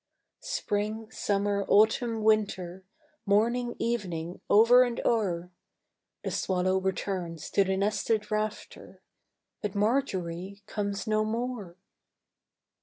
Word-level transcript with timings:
Spring, 0.49 1.11
summer, 1.11 1.63
autumn, 1.67 2.23
winter, 2.23 2.83
Morning, 3.23 3.75
evening, 3.77 4.41
over 4.49 4.81
and 4.83 4.99
o'er! 5.05 5.51
The 6.23 6.31
swallow 6.31 6.79
returns 6.79 7.51
to 7.51 7.63
the 7.63 7.77
nested 7.77 8.31
rafter, 8.31 9.03
But 9.61 9.75
Marjory 9.75 10.63
comes 10.65 11.05
no 11.05 11.23
more. 11.23 11.77